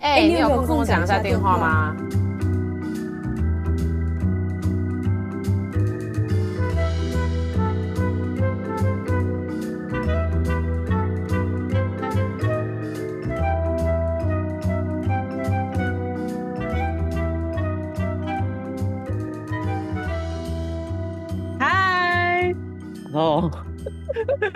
[0.00, 1.96] 哎、欸，你有空跟我讲一下电话吗？
[21.60, 22.52] 嗨，
[23.12, 23.48] 哦。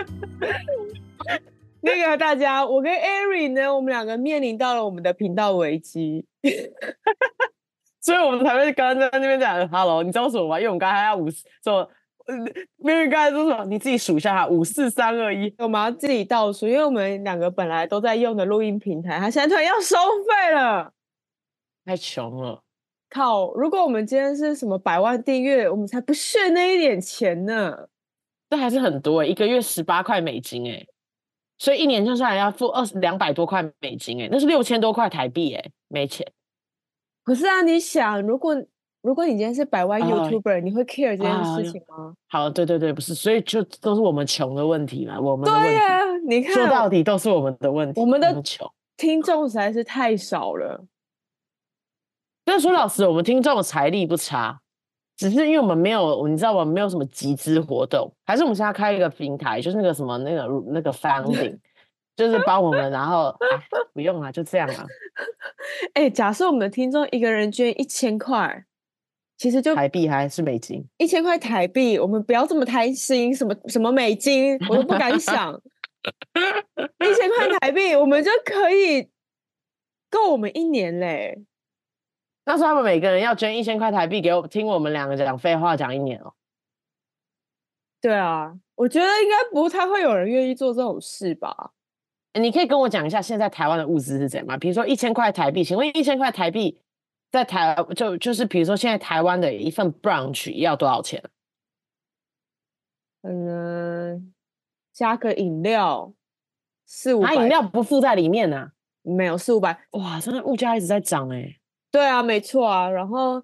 [2.03, 6.25] 那个大家，我跟 Ari 呢，我们两个面临到了我们的频道危机，
[8.01, 10.59] 所以我们才会刚刚在那边讲 Hello，你知道什么吗？
[10.59, 11.89] 因为我们刚才要五四，说，
[12.75, 13.63] 明明刚才说什么？
[13.65, 19.95] 你自己数一下哈，五四三二一，我们要自己倒数，因为我们两个本来都在用的录音平台，它现在突然要收
[20.27, 20.91] 费了，
[21.85, 22.61] 太穷了，
[23.09, 23.53] 靠！
[23.53, 27.87] 如果我们今天是什么百万订阅，我们才不屑那一点钱呢，
[28.49, 30.87] 这还是很多一个月十八块美金哎、欸。
[31.63, 36.29] 所以一年就算要付二十两百多块美金，哎，那是六千多块台币，哎，没钱。
[37.23, 38.53] 可是啊，你想，如果
[39.01, 41.95] 如果你今天是百万 YouTuber，、哦、你会 care 这件事情吗？
[41.95, 48.01] 哦、好，对对对，不是，所以就都是我们穷的问题嘛，我们对呀、啊，你看，说到底都是我们的问题。
[48.01, 50.83] 我们的穷听众实在是太少了。
[52.43, 54.59] 但是说老实，我们听众的财力不差。
[55.15, 61.57] 只是因为我们没有，你知道我们没有什么集资活动，还是我们现在开一个平台，就是那个什么那个那个 funding，
[62.15, 63.47] 就是帮我们，然后、哎、
[63.93, 64.85] 不用了，就这样了。
[65.93, 68.65] 哎、欸，假设我们的听众一个人捐一千块，
[69.37, 70.83] 其实就台币还是美金？
[70.97, 75.53] 一千块台币，我们不要这么贪心，什么什么美金，我都不敢想。
[76.99, 79.09] 一千块台币，我们就可以
[80.09, 81.43] 够我们一年嘞。
[82.45, 86.33] 那时候他们每个人要捐一千块台币给我听，我们两个讲废话讲一年哦。
[88.01, 91.71] 对啊，我觉得应该不太会有人愿意做这种事吧？
[92.33, 94.57] 你可以跟我讲一下现在台湾的物资是怎样吗？
[94.57, 96.81] 比如说一千块台币，请问一千块台币
[97.31, 101.23] 在台就就是比如说现在台湾的一份 brunch 要多少钱？
[103.21, 104.33] 嗯，
[104.91, 106.13] 加个饮料
[106.85, 108.71] 四五百，饮料不附在里面呢、啊？
[109.03, 111.59] 没有四五百，哇，真的物价一直在涨哎、欸。
[111.93, 113.43] 对啊，没错啊，然后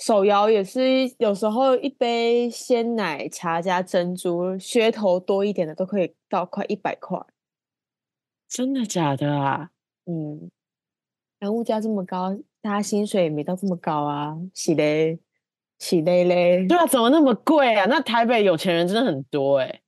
[0.00, 7.16] 手摇也是有时候一杯鲜奶茶加珍珠，噱头多一点的都可以到快一百块。
[8.48, 9.70] 真的假的啊？
[10.06, 10.50] 嗯，
[11.38, 15.20] 然后物价这么高，大家薪水也没到这么高啊，是嘞，
[15.78, 16.66] 是嘞嘞。
[16.66, 17.86] 对啊，怎么那么贵啊？
[17.86, 19.82] 那台北有钱人真的很多哎、欸，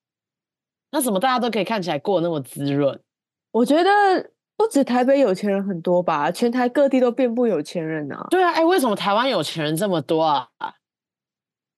[0.92, 3.02] 那怎么大家都可以看起来过得那么滋润？
[3.50, 4.33] 我觉得。
[4.56, 8.26] 不止台北有钱人很多吧，全台各地都遍布有钱人啊。
[8.30, 10.48] 对啊，哎，为什么台湾有钱人这么多啊？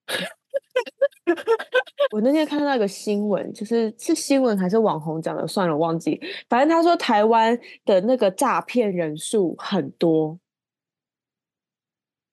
[2.13, 6.21] 我那天看到一个新闻，就是是新闻还是网红讲的，算了，忘记。
[6.47, 10.39] 反正他说台湾的那个诈骗人数很多。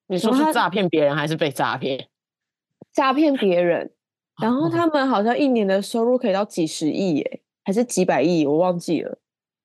[0.07, 2.09] 你说是诈骗别人还是被诈骗？
[2.93, 3.93] 诈骗别人，
[4.41, 9.19] 然后他们好像一年的收入可以到几十亿耶，还是几百亿，我忘记了。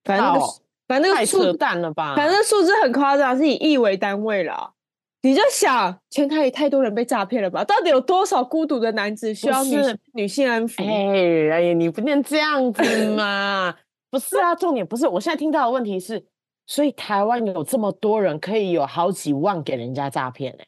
[0.06, 0.46] 反正那个。
[0.90, 2.16] 反正那个数太扯淡了吧？
[2.16, 4.74] 反正数字很夸张，是以亿为单位啦。
[5.22, 7.64] 你就想，全台也太多人被诈骗了吧？
[7.64, 9.78] 到底有多少孤独的男子需要女
[10.14, 10.84] 女性安抚？
[10.84, 13.76] 哎哎呀，你不能这样子嘛！
[14.10, 15.08] 不是啊，重点不是。
[15.08, 16.26] 我现在听到的问题是，
[16.66, 20.66] 所以台湾有这么多人，可以有好几万给人家诈骗哎。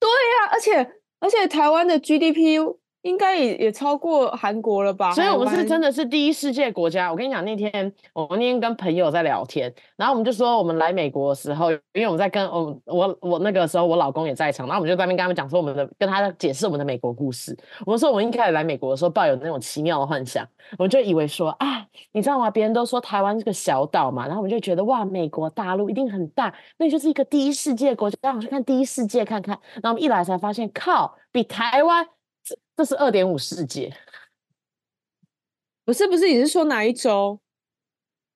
[0.00, 2.58] 对呀、啊，而且而且台湾的 GDP。
[3.02, 5.12] 应该也也超过韩国了吧？
[5.12, 7.10] 所以我们是真的是第一世界国家。
[7.10, 17.56] 我跟你讲，那天我那天跟朋友在聊天，然后我们就说我们来美国的时候，因为我们在跟我我我那个时候我老公也在场，然后我们就在那边跟他们讲说我们的跟他解释我们的美国故事。
[17.84, 20.46] 我们说我们一开始来美国的时候抱有那种奇妙的幻想，
[20.78, 22.50] 我们就以为说啊，你知道吗？
[22.50, 29.58] 别人都说台湾是个小岛嘛，然后我们就觉得哇，美国大陆一定很大，那就是一个第一世界国家，让我去看第一世界看看。
[29.82, 32.06] 然后我们一来才发现，靠，比台湾。
[32.44, 33.94] 这这是二点五世界，
[35.84, 37.40] 不是不是，你是说哪一周？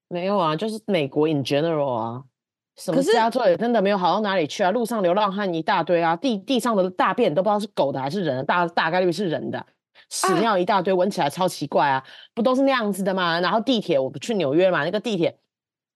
[0.08, 2.25] 没有啊，就是美国 in general 啊。
[2.76, 9.66] 什么加州也真的没有好到哪里去啊，路上流浪汉一大堆啊，地地上的大便都不知道是狗的还是人的，大大概率是人的，
[10.10, 12.04] 屎尿一大堆，闻起来超奇怪啊，
[12.34, 13.40] 不都是那样子的吗？
[13.40, 15.38] 然后地铁，我不去纽约嘛，那个地铁，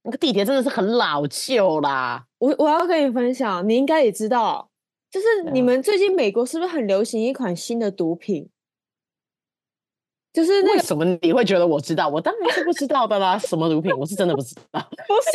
[0.05, 2.25] 那个地铁真的是很老旧啦。
[2.39, 4.70] 我我要跟你分享，你应该也知道。
[5.11, 8.49] 就是你们最近美国是不是很流行一款新的毒品？
[10.33, 12.09] 就是、那个、为什么你会觉得我知道？
[12.09, 13.37] 我当然是不知道的啦。
[13.37, 13.91] 什么毒品？
[13.99, 14.81] 我是真的不知道。
[14.89, 15.31] 不是，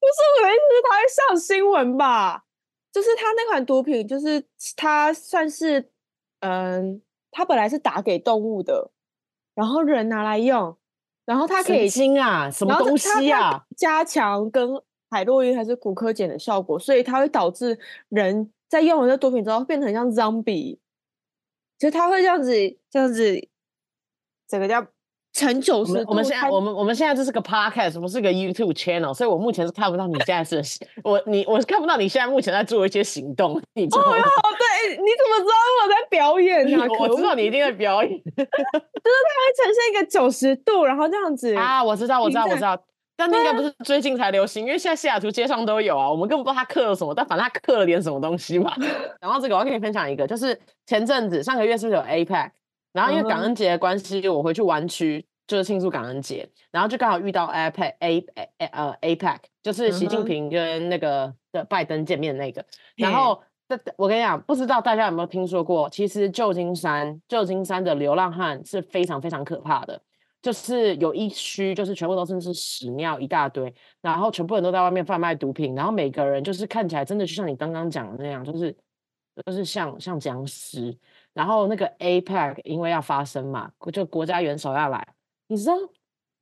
[0.00, 2.44] 不是我的意思是，他会上新闻吧？
[2.90, 4.42] 就是他那款毒品，就是
[4.74, 5.90] 他算是
[6.40, 8.90] 嗯，他本来是打给动物的，
[9.54, 10.74] 然后人拿来用，
[11.26, 13.66] 然后它可以精啊，什么东西啊？
[13.76, 17.78] 加强跟海洛因还是骨科碱的效果，所以它会导致
[18.08, 20.78] 人在用了这毒品之后变得很像 zombie，
[21.78, 22.52] 就它会这样子
[22.90, 23.48] 这样子，
[24.48, 24.86] 整个叫。
[25.30, 30.60] 成九十，我们现在我们我们现在这是个 podcast，什么是个 YouTube channel，所以我目前是看不到你现在是
[31.04, 33.52] 我你我是看不到你现在目前在做一些行动。
[33.74, 36.84] 你哦，对，你怎么知道我在表演呢？
[36.98, 42.82] 我知道你一定在表演， 就是它会呈现一个九十度，然后这样子啊，我知道我知道我知道，
[43.18, 48.72] 但那应该不是最近才流行，因为现在西雅图街上都有啊，我们根本不知道他刻了什么，但反正他刻了点什么东西嘛。
[49.20, 50.56] 然后这个我要跟你分享一个，就是
[50.86, 52.50] 前阵子上个月是不是有 APEC？
[52.92, 58.24] 然后因为感恩节的关系，我回去湾区就是庆祝感恩节，然后就刚好遇到 APEC A
[58.58, 62.64] A 呃 APEC，就是习近平跟那个的拜登见面那个。
[62.96, 63.42] 然后
[63.96, 70.00] 我跟你讲，不知道大家有没有听说过，其实旧金山旧金山的流浪汉是非常非常可怕的，
[70.40, 78.76] 就是有一区就是全部都是屎尿一大堆，然后全部人都在外面贩卖毒品，然后每个人就是看起来真的就像你刚刚讲的那样，就是
[79.46, 80.96] 就是像像僵尸。
[81.34, 85.06] 然后那个 APEC 因为要发生嘛，就国家元首要来，
[85.46, 85.74] 你知道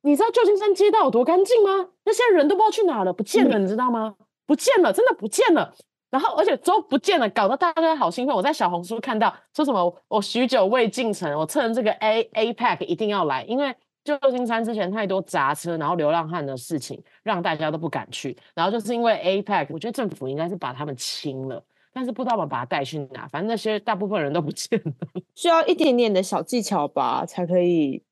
[0.02, 1.90] 你知道旧金山街道有多干净吗？
[2.04, 4.14] 那些人都不知道去哪了，不见了，你知道吗？
[4.46, 5.74] 不见了，真的不见了。
[6.08, 8.34] 然后而且都不见了，搞得大家好兴奋。
[8.34, 13.74] 我在小红书看到说什么，我许久未进城，我趁这个 A APEC 一定要来，因为
[14.06, 18.36] 旧金山之前太多砸车然后流浪汉的事情，让大家都不敢去。
[18.54, 19.12] 然后就是因为
[19.44, 21.62] APEC，我觉得政府应该是把他们清了。
[21.92, 24.92] 但是不知道我们把他带去哪，反正那些大部分人都不见了，
[25.34, 28.02] 需要一点点的小技巧吧，才可以，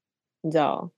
[0.40, 0.90] 你知道，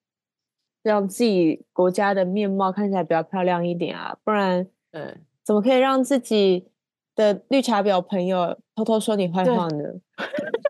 [0.84, 6.68] 让自己国家的面貌看起来比较漂亮一点啊，不然，嗯，怎么可以让自己
[7.16, 9.84] 的绿茶婊朋友偷偷说你坏话呢？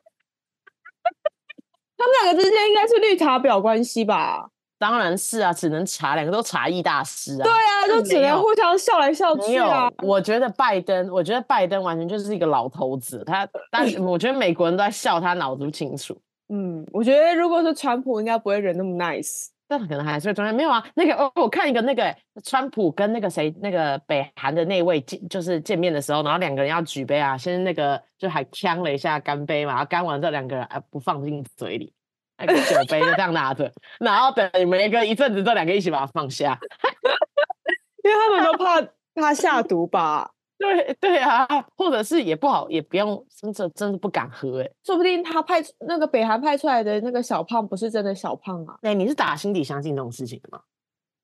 [2.06, 4.48] 他们两个之间应该是绿茶婊关系吧？
[4.78, 7.44] 当然是啊，只能茶，两个都茶艺大师啊。
[7.44, 9.90] 对啊，就只能互相笑来笑去啊。
[10.02, 13.24] 我觉得拜登，我觉得拜登完全就是一个老头子。
[13.26, 16.16] 他， 但是我觉得美国人都在笑他脑子不清楚。
[16.48, 19.48] 嗯，我觉得如果是川普，应该不会人那么 nice。
[19.68, 20.54] 但可能还是会装。
[20.54, 22.14] 没有啊，那个哦，我看一个那个
[22.44, 31.92] 川普跟那个谁，那个北韩的那位见，就是见面的时候，然后两个人要举杯啊，先那个就还呛了一下干杯嘛，然后干完之后两个人啊不放进嘴里。
[32.38, 36.58] 那个酒杯就这样拿着，然后等你们一个一阵子，这两个一起把它放下，
[38.04, 38.82] 因为他们都怕
[39.14, 40.30] 怕下毒吧？
[40.58, 41.46] 对对啊，
[41.76, 48.78] 或者是也不好，也不用，真的真的不敢喝哎，说不定他派那个北韩派出来的那个小胖不是真的小胖啊？
[48.82, 50.60] 哎，你是打心底相信这种事情的吗？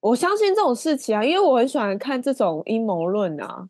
[0.00, 3.68] 我相信这种事情啊，因为我很喜欢看这种阴谋论啊，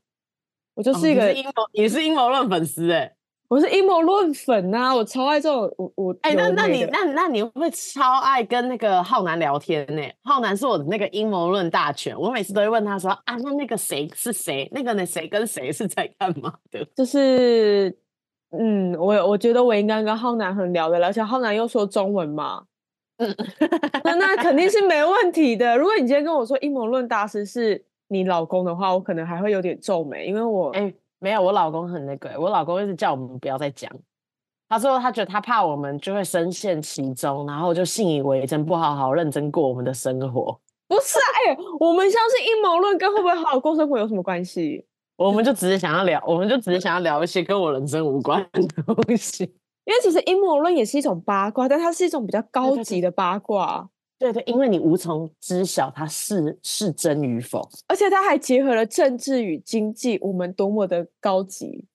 [0.74, 3.14] 我就是一个阴谋，你是阴谋论粉丝哎。
[3.52, 10.02] 我是阴谋论粉呐、啊，我超爱这种我我哎，那那你那那你会不会超爱跟那个浩南聊天呢？
[10.22, 14.66] 浩南是我的那个阴谋论大全，我每次都会问他说啊，那那个谁是谁？
[14.72, 16.82] 那个那谁跟谁是在干嘛的？
[16.96, 17.94] 就是
[18.58, 22.62] 嗯，我我觉得我应该跟浩南很聊得来，而且浩南又说中文嘛，
[23.18, 23.36] 嗯，
[24.02, 25.76] 那那肯定是没问题的。
[25.76, 30.80] 如果你今天跟我说阴谋论大师是你老公的话，我可能还会有点皱眉，因为我哎。
[30.84, 33.88] 欸没有，我老公很那个，我老公一直叫我们不要再讲。
[34.68, 40.58] 他说他觉得他怕我们就会深陷其中，然后就信以为真，不好好认真过我们的生活。
[40.88, 44.84] 不是啊，哎、欸，我们相信阴谋论跟会不会好好过生活有什么关系？
[45.16, 49.44] 我们就只是想要聊，我们就只是想要聊一些跟我人生无关的东西。
[49.84, 53.88] 因为其实阴谋论也是一种八卦，但它是一种比较高级的八卦。
[54.22, 61.86] 对对，因为你无从知晓它是是真与否，而且它还结合了政治与经济，我们多么的高级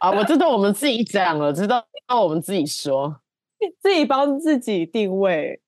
[0.00, 0.10] 啊！
[0.12, 1.84] 我知道我们自己讲了，知道
[2.22, 3.20] 我们自己说，
[3.82, 5.60] 自己帮自己定位。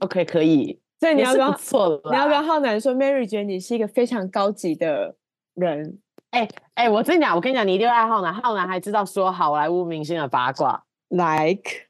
[0.00, 0.80] OK，可以。
[0.98, 5.14] 所以你要跟错了，你要跟浩南说，Mary 觉得你是一个非常高级的
[5.54, 6.00] 人。
[6.30, 8.34] 哎哎，我跟你讲，我跟你讲，你一定会爱浩南。
[8.34, 11.87] 浩南还知道说好莱坞明星的八卦，like。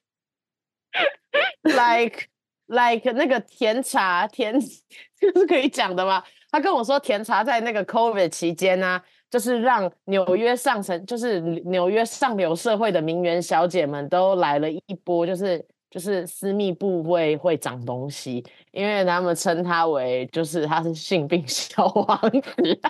[1.62, 2.28] like
[2.66, 4.59] like 那个甜茶甜
[5.21, 6.23] 就是可以讲的吗？
[6.50, 22.80] 他跟我说甜茶在那个 COVID 期间呢、啊，就是让纽约上层，就是纽约上流社会的名媛小姐们都来了一波，就是就是私密部位会长东西，因为他们称他为就是他是性病小王子。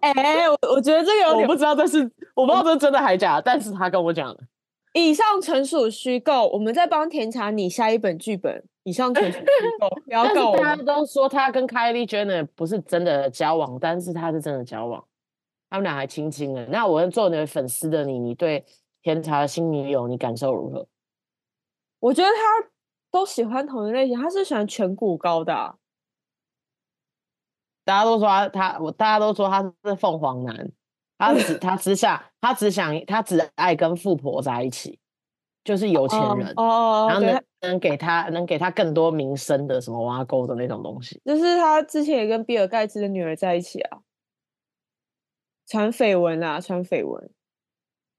[0.00, 1.98] 哎、欸，我我觉得这个有我不知道这是
[2.34, 4.36] 我不知道这是真的还假，但是他跟我讲了。
[4.96, 8.64] 以上纯属虚构，我们在帮甜茶拟下一本剧本。
[8.84, 9.44] 以上纯属虚
[9.78, 10.56] 构，不要告我。
[10.56, 15.04] 大家都说他跟 Kylie Jenner 不是真的交往，但是他是真的交往，
[15.68, 16.64] 他们俩还亲亲了。
[16.68, 18.64] 那我做你的粉丝的你，你对
[19.02, 20.86] 甜茶的新女友你感受如何？
[21.98, 22.70] 我觉得他
[23.10, 25.74] 都喜欢同一类型，他是喜欢颧骨高的、啊。
[27.84, 30.70] 大家都说他他我大家都说他是凤凰男，
[31.18, 34.98] 他只 他只想他只想他只爱跟富婆在一起，
[35.64, 41.20] 就是有钱人哦，然后能能给他能给他更多名声的什么挖沟的那种东西。
[41.24, 44.00] 就是他之前也跟比尔盖茨的女儿在一起啊，
[45.66, 47.30] 传绯闻啊，传绯闻。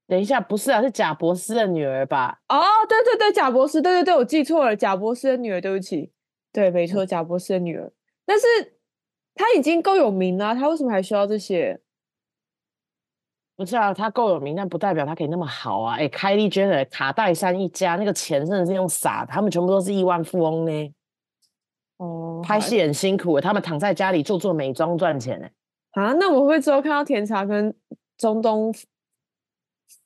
[0.06, 2.40] 等一下，不是啊，是贾博士的女儿吧？
[2.48, 6.10] 哦，对对对，贾博士，对对对，我记错了，贾博士的女儿，对不起，
[6.50, 7.92] 对，没错，贾博士的女儿。
[8.24, 8.46] 但是
[9.34, 11.80] 他已经够有名了，他为什么还需要这些？
[13.58, 15.96] 不是啊，他够有名，但不代表他可以那么好啊。
[15.96, 20.94] 哎，Kylie Jenner 卡戴珊一家那个钱真的是用撒，他们全部都是亿万富翁呢。
[21.96, 25.48] 哦，拍戏很辛苦，他们躺在家里做做美妆赚钱呢。
[25.90, 27.74] 啊，那我们会不会之后看到甜茶跟
[28.16, 28.72] 中东？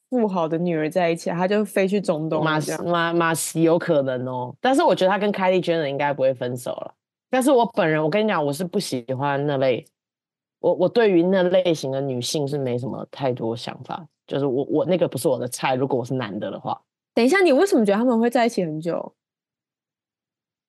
[0.09, 2.43] 富豪的女儿在一起，他就飞去中东。
[2.43, 6.95] 马马马西有可能哦，但是我觉得他跟 Kylie Jenner 应该不会分手了。
[7.31, 9.83] 但是我本人，我跟你讲，我是不喜欢那类，
[10.63, 15.75] 我我对于那类型的女性是没什么太多想法，就是我我那个不是我的菜。
[15.75, 16.81] 如果我是男的的话，
[17.13, 19.15] 等一下，你为什么觉得他们会在一起很久？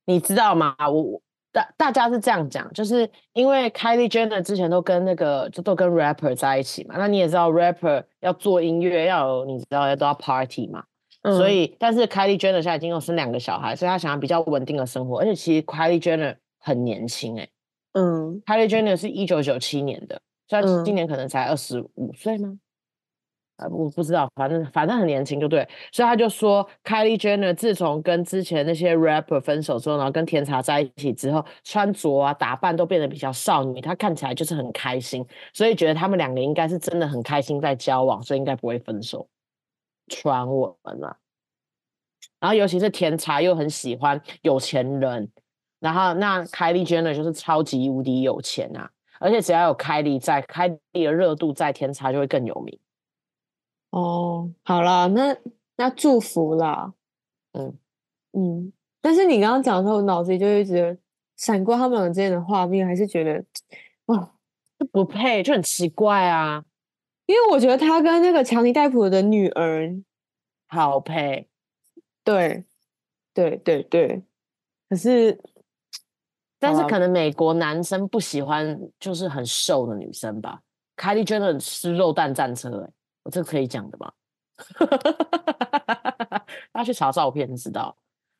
[0.06, 0.76] 你知道吗？
[0.90, 1.22] 我。
[1.54, 10.84] 大大家是这样讲，就是因为 Kylie Jenner 之前都跟那个就都跟 rapper 在一起嘛，那你也知道 rapper 要做音乐要有你知道要都要 party 嘛，
[11.22, 17.50] 嗯、所以但是 Kylie Jenner 现在已经有生两个小孩，所以他想要比较稳定的生活，而且其实 Kylie Jenner 很年轻哎、欸，
[17.94, 22.58] 嗯，Kylie Jenner 是一九九七年的，虽然今年可能才二十五岁吗？
[23.58, 35.24] 啊，我不知道，反正反正很年轻就对，所以他就说，Kylie Jenner 自从跟之前那些 rapper 分手之后，然后跟甜茶在一起之后，穿着啊打扮都变得比较少女，她看起来就是很开心，
[35.54, 39.30] 所以觉得他们两个应该是真的很开心在交往，所以应该不会分手。
[40.08, 40.74] 传闻
[41.04, 41.16] 啊，
[42.40, 45.30] 然后尤其是甜茶又很喜欢有钱人，
[45.84, 52.80] 然后那 Kylie Jenner 就是超级无敌有钱啊，而且只要有 Kylie 在，Kylie 的热度在，天差就会更有名。
[53.90, 55.36] 哦，好啦，那
[55.76, 56.94] 那祝福啦，
[57.52, 57.78] 嗯
[58.32, 58.72] 嗯。
[59.02, 60.98] 但是你刚刚讲的时候，我脑子里就一直
[61.36, 63.44] 闪过他们俩之间的画面，还是觉得，
[64.06, 64.34] 哇，
[64.80, 66.64] 就不配，就很奇怪啊。
[67.26, 69.94] 因为我觉得他跟那个强尼戴普的女儿
[70.66, 71.50] 好配，
[72.24, 72.64] 对
[73.34, 74.24] 对对对。
[74.88, 75.38] 可是，
[76.64, 80.60] 但是可能美国男生不喜欢就是很瘦的女生吧
[80.98, 82.94] ？Kylie Jenner 是肉蛋战车哎、欸。
[83.24, 84.12] 我这可以讲的吗？
[86.72, 87.96] 大家去查照片知道，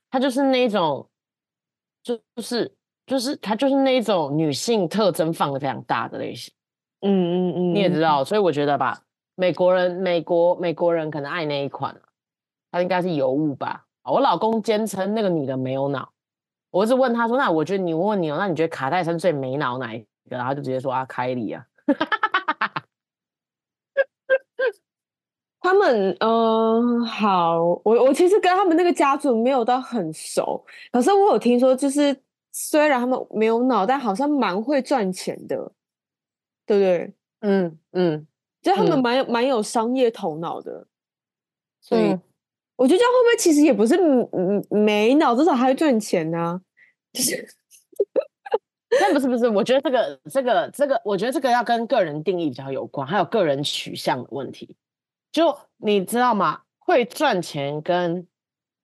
[0.10, 1.10] 她就是那种，
[2.04, 2.74] 就是
[3.06, 6.54] 就是她就是那种女性特征放的非常大的类型。
[7.02, 9.02] 嗯嗯嗯，你也知道，所以我觉得吧，
[9.36, 12.00] 美国人美国美国人可能爱那一款，
[12.72, 13.86] 他应该是尤物吧。
[14.04, 16.13] 我老公坚称那个女的没有脑，
[16.74, 20.06] 我是问他说，那我觉得你问问你哦，那你觉得卡戴珊最没脑哪一个？
[20.30, 21.64] 然后就直接说啊，凯莉啊。
[25.60, 32.20] 他们嗯、呃，好，我我其实跟他们那个家族没有到很熟，可是我有听说，就是
[32.52, 35.72] 虽然他们没有脑，但好像蛮会赚钱的，
[36.66, 37.14] 对不对？
[37.42, 38.28] 嗯嗯，
[38.64, 40.88] 就他们蛮有蛮有商业头脑的，
[41.80, 42.22] 所以、嗯、
[42.76, 46.62] 我觉得这样会不会其实也不是嗯没脑，至少还会赚钱呢、啊？
[47.14, 47.48] 就是，
[49.00, 54.76] 但不是不是，我觉得这个这个这个，我觉得这个要跟个人定义比较有关，还有个人取向的问题。
[55.32, 56.62] 就你知道吗？
[56.80, 58.28] 会赚钱跟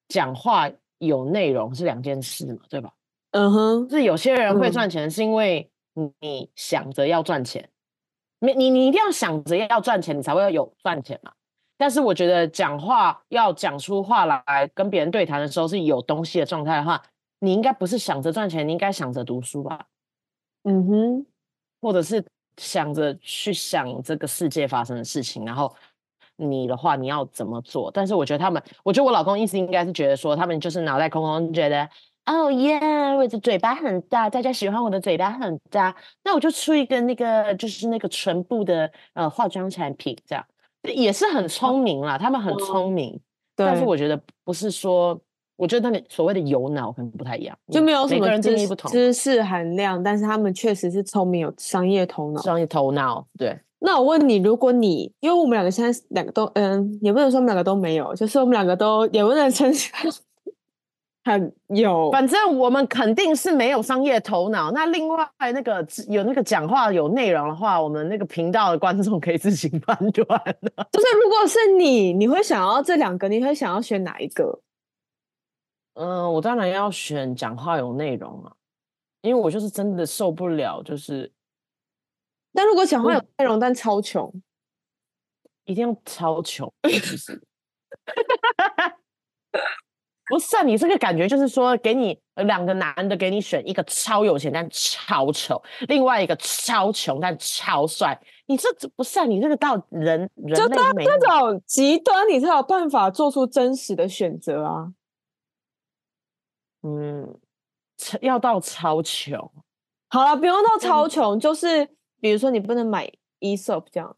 [0.07, 0.69] 讲话
[0.99, 2.91] 有内容是两件事嘛，对吧？
[3.31, 5.69] 嗯哼，是有些人会赚钱是因为
[6.19, 7.69] 你想着要赚钱，
[8.39, 11.31] 你你你一定要想着要赚钱，你才会有赚钱嘛。
[11.79, 17.01] 但是我觉得讲话要讲出话来跟别人对谈的时候是有东西的状态的话，
[17.39, 19.85] 你应该不是想着赚钱，你应该想着读书吧？
[20.63, 21.25] 嗯哼，
[21.81, 22.23] 或者是
[22.57, 25.73] 想着去想这个世界发生的事情，然后。
[26.41, 27.91] 你的话，你要怎么做？
[27.91, 31.89] 但是我觉得他们，我觉得我老公意思应该是觉得说，他们就是脑袋空空，觉得
[32.25, 32.79] 哦耶，
[33.17, 35.93] 我的嘴巴很大，大家喜欢我的嘴巴很大，
[36.23, 40.45] 那我就出一个那个就是那个唇部的呃化妆产品，这样
[40.83, 43.19] 也是很聪明啦，他们很聪明，哦、
[43.55, 45.19] 但是我觉得不是说，
[45.55, 53.59] 我觉得他们所谓的有脑可能不太一样，就没有什么个人定义不同，知识含量，但是他们确实是聪明，有商业头脑，商业头脑，对。
[53.81, 59.71] 那我问你，如果你因为我们两个现在两个都嗯，也不能说我们两个都没有，就是我们两个都也不能称
[61.23, 64.71] 很有，反正我们肯定是没有商业头脑。
[64.71, 70.25] 那另外那个有那个讲话有内容的话，我们那个频道的观众可以自行判断。
[70.91, 74.61] 就是如果是你，你会想要这两个，你会想要选哪一个？
[75.95, 78.53] 嗯，我当然要选讲话有内容啊，
[79.21, 81.31] 因为我就是真的受不了，就是。
[82.53, 84.33] 但如果讲话有内容，但超穷，
[85.65, 87.43] 一定要超穷，就是。
[90.29, 98.19] 不是啊，你这个感觉就是说，给你两个男的给你选，一个超有钱但超丑，另外一个超穷但超帅。
[98.45, 99.25] 你这不是啊？
[99.25, 104.93] 你这个到人人类没就这种极端，你才有办法做出真实的选择啊。
[106.83, 107.37] 嗯，
[108.21, 109.51] 要到超穷。
[110.09, 111.87] 好了，不用到超穷，嗯、就是
[112.19, 114.15] 比如说你不能买 ESOP 这样。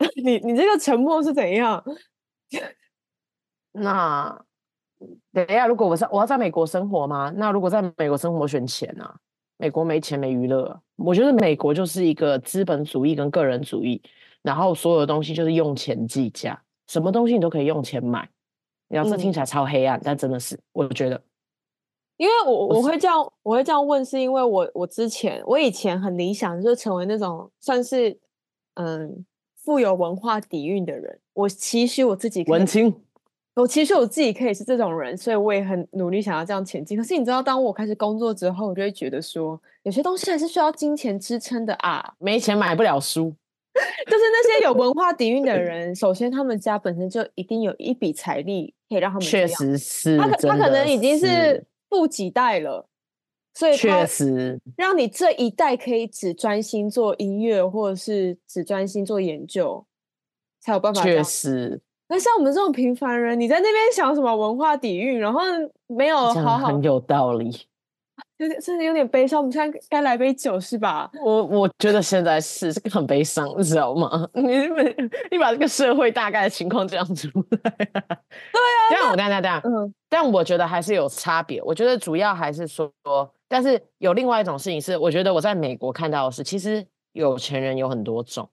[0.24, 1.82] 你你这个沉默是怎样？
[3.72, 4.44] 那
[5.32, 7.32] 等一下，如果我在我要在美国生活吗？
[7.36, 9.14] 那如果在美国生活选钱啊？
[9.56, 14.00] 美国没钱没娱乐，我觉得美国就是一个资本主义跟个人主义，
[14.40, 18.26] 然后所有的东西就是用钱计价，什么东西你都可以用钱买。
[18.88, 21.22] 然后这听起来超黑暗，嗯、但真的是，我觉得，
[22.16, 28.18] 因为我我会这样我会这样问，是因为我我之前我以前很理想，就是成为那种算是
[28.74, 29.24] 嗯。
[29.62, 32.94] 富有文化底蕴的人，我其实我自己文青，
[33.54, 36.96] 我其实我自己可以是这种人，所以我也很努力想要这样前进。
[36.96, 42.14] 可是你知道，当我开始工作之后，我就会觉得说，有些东西还是需要金钱支撑的啊。
[42.18, 43.34] 没钱买不了书，
[44.06, 49.26] 就是那些有文化底蕴的人，首先他们家本身就一定有一笔财力可以让他们。
[49.26, 52.86] 确实是，他他可能已经是富几代了。
[53.52, 59.84] 所以确实让你这一代可以只专心做音乐，或者是只专心做研究，
[60.60, 61.02] 才有办法。
[61.02, 65.40] 确实，那像我们这种平凡人，你在那边想什么文化底蕴，然后
[65.88, 67.50] 没有好好，很有道理，
[68.38, 69.40] 有点甚至有点悲伤。
[69.40, 71.10] 我们现在该来杯酒是吧？
[71.20, 74.28] 我我觉得现在是这个很悲伤，你知道吗？
[74.32, 74.58] 你
[75.30, 77.70] 你把这个社会大概的情况讲出来。
[77.70, 81.60] 对啊，这样我看看这样，嗯，但我觉得还是有差别。
[81.62, 82.90] 我觉得主要还是说。
[83.50, 88.48] 但是有另外一种事情是，我觉得我在美国看到的是，其实有钱人有很多种，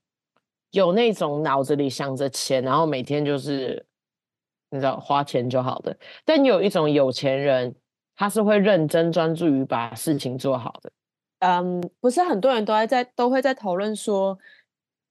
[0.72, 3.86] 有那种脑子里想着钱，然后每天就是
[4.72, 5.96] 你知道花钱就好的。
[6.26, 7.76] 但有一种有钱人，
[8.16, 10.92] 他是会认真专注于把事情做好的。
[11.42, 14.40] 嗯，不是很多人都在在都会在讨论说，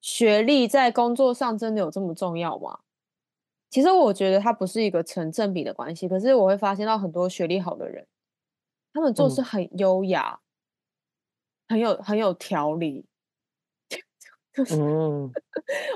[0.01, 2.81] 学历在工作上真的有这么重要吗？
[3.71, 8.05] 其实我觉得它不是一个成正比的关系，可是我会发现到很多学历好的人。
[8.97, 10.41] 他们做事很优雅，
[11.69, 13.05] 嗯、很有很有条理。
[14.73, 15.31] 嗯，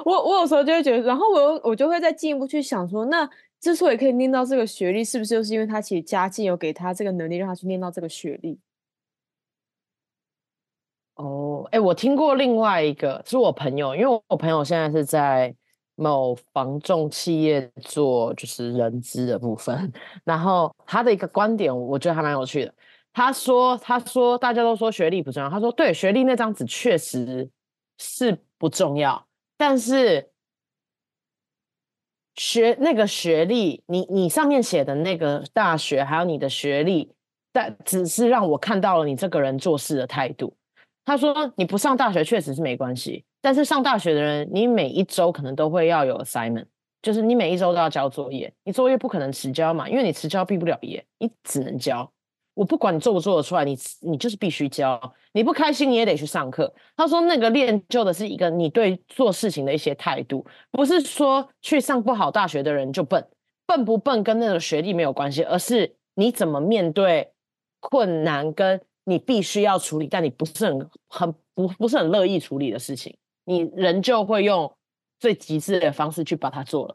[0.05, 3.27] 我我有时候就会觉得，然后我我就会再进一步去想说，那
[3.59, 8.61] 之所以可以念到这个学历，是不是就是因为他其实家境有给他这个能力，让他去念到这个学历？
[11.15, 15.57] 哦，哎，我听过另外一个，是我朋友，因为我朋友现在是在。
[15.97, 19.93] 某房仲企业做就是人资的部分，
[20.25, 22.75] 然后他的一个观点，我觉得还蛮有趣的。
[23.13, 27.51] 他说：“他说大家都说学历不重要，他说对，学历那张纸确实
[27.99, 30.31] 是不重要，但是
[32.37, 37.13] 学那个学历，你你上面写的那个大学，还有你的学历，
[37.53, 40.57] 但只是让我看到了你这个人做事的态度。”
[41.05, 46.67] 他说：“你不上大学确实是没关系。”但是上大学的人，你每一周可能都会要有 assignment，
[47.03, 52.13] 就是你每一周都要交作业，你作业不可能迟交嘛，因为你迟交毕不了业，你只能交。
[52.61, 55.01] 我不管你做不做得出来，你你就是必须教。
[55.33, 56.71] 你不开心你也得去上课。
[56.95, 63.27] 他说那个练就的是一个你对做事情的一些态度，不是说去上不好大学的人就笨，
[63.65, 67.33] 笨不笨跟那个学历没有关系，而是你怎么面对
[67.81, 73.17] 困难，跟你必须要处理，但你不是很很不不是很乐意处理的事情。
[73.45, 74.71] 你人就会用
[75.19, 76.95] 最极致的方式去把它做了。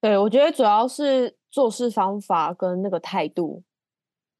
[0.00, 3.62] 对，我觉得主要是做事方法跟那个态度，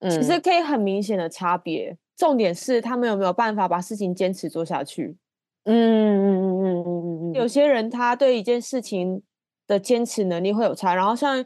[0.02, 1.96] 其实可以很明显的差别。
[2.16, 5.16] 重点是他们有没有办法把事情坚持做下去。
[5.64, 7.34] 嗯嗯嗯嗯嗯嗯嗯。
[7.34, 9.22] 有些人他对一件事情
[9.66, 11.44] 的坚持能力会有差，然后像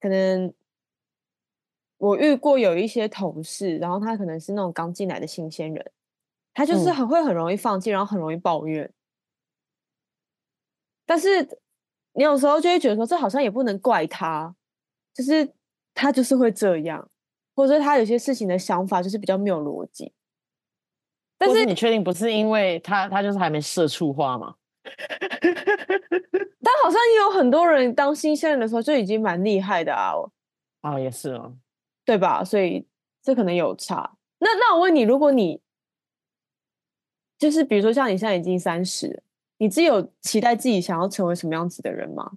[0.00, 0.52] 可能
[1.98, 5.92] 我遇过有一些同事，然后他可能是那种刚进来的新鲜人。
[6.52, 8.92] 他就是很会很容易放弃，嗯、然后很容易抱怨。
[11.04, 11.46] 但是
[12.12, 14.54] 你有时候就会觉得说，这好像也不能怪他，
[15.12, 15.52] 就是
[15.94, 17.10] 他就是会这样，
[17.54, 20.12] 或者他有些事情的想法就是比较没有逻辑。
[21.36, 24.54] 但是，是你确定不是因为他他就是还没社畜化吗？
[26.62, 30.12] 但好像也有很多人当新鲜人的时候就已经蛮厉害的啊。
[30.82, 31.56] 啊，也是哦，
[32.04, 32.44] 对吧？
[32.44, 32.86] 所以
[33.22, 34.16] 这可能有差。
[34.38, 35.60] 那那我问你，如果你
[37.38, 39.22] 就是比如说，像你现在已经三十，
[39.58, 42.32] 你自己有期待自己想要成为什么样子的人吗？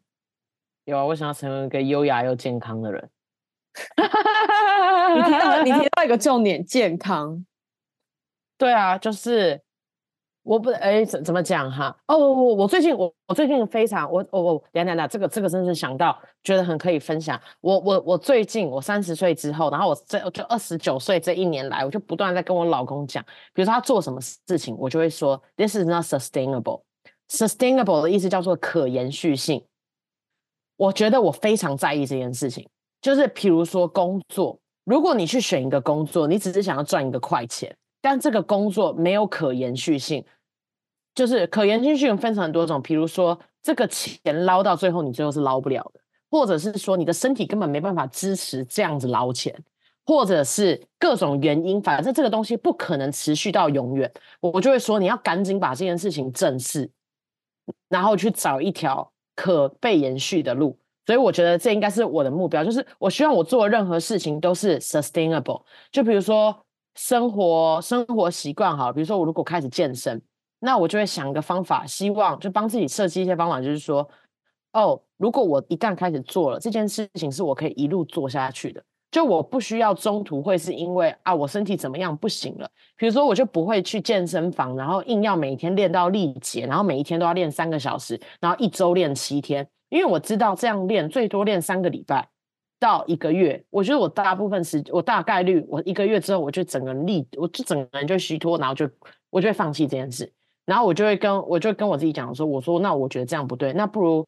[0.86, 3.10] 有啊，我想要成为一个优雅又健康的人。
[5.16, 7.46] 你提到你提到一个重点，健康。
[8.58, 9.62] 对啊，就是。
[10.48, 11.94] 我不哎，怎怎么讲哈？
[12.08, 17.38] 哦，我我我最近我我最近非常我我我等等等，这个这个真是想到觉得很可以分享。
[17.60, 23.22] 我我我最近我三十岁之后，然后我这就二十九岁这一年来，我就不断在跟我老公讲，
[23.54, 26.84] 比如说他做什么事情，我就会说 This is not sustainable。
[27.28, 29.66] Sustainable 的意思叫做可延续性。
[30.78, 32.70] 我觉得我非常在意这件事情，
[33.02, 40.26] 就是比如说工作，如果你去选一个工作，你只是想要赚一个快钱，但这个工作没有可延续性。
[41.16, 49.52] 就是可延续性分成很多种，比如说这个钱捞到最后，你最后是捞不了的，或者是说你的身体根本没办法支持这样子捞钱，
[50.06, 54.12] 或者是各种原因，反正这个东西不可能持续到永远。
[54.40, 56.88] 我就会说，你要赶紧把这件事情正视，
[57.90, 60.78] 然后去找一条可被延续的路。
[61.08, 65.64] 所以我觉得这应该是我的目标，就是我希望我做任何事情都是 sustainable。
[65.92, 66.56] 就比如说
[66.94, 70.22] 生活生活习惯好，比如说我如果开始健身。
[70.60, 74.10] 那我就会想一个方法，希望就帮自己设计一些方法，就是说，
[74.74, 92.28] 哦，如果我一旦开始做了这件事情，是我可以一路做下去的，就我不需要中途会是因为啊我身体怎么样不行了，比如说我就不会去健身房，然后硬要每天练到力竭，然后每一天都要练三个小时，然后一周练七天，因为我知道这样练最多练三个礼拜
[92.80, 98.90] 到一个月，我觉得我大部分时我大概率我一个月之后我就整个人力我就整个人就虚脱，然后就
[99.30, 100.32] 我就会放弃这件事。
[100.66, 104.26] 然后我就会跟我就跟我自己讲说，我说那我觉得这样不对，那不如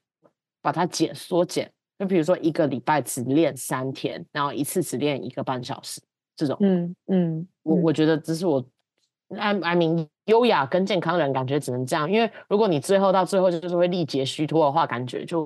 [0.61, 1.69] 把它减缩减，
[1.99, 6.01] 就比如说一个礼拜只练三天，然后一次只练一个半小时
[6.37, 6.55] 这种。
[6.61, 8.65] 嗯嗯，我我觉得这是我
[9.37, 15.45] ，I I mean 优雅跟健康的人感觉只能这样，因为如果你最后到最后就是会力竭虚脱的话，感觉就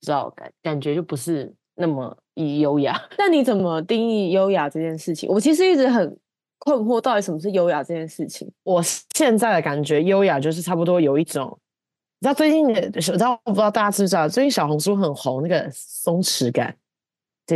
[0.00, 3.00] 知道感感觉就不是那么以优雅。
[3.18, 5.28] 那你怎么定义优雅这件事情？
[5.28, 6.18] 我其实一直很。
[6.64, 8.48] 困惑到底什么是优雅这件事情？
[8.62, 8.80] 我
[9.16, 11.58] 现在的感觉，优雅就是差不多有一种，
[12.20, 16.72] 你知道最近，你知道我不知道大家知不知道，最近小红书很红那个松弛感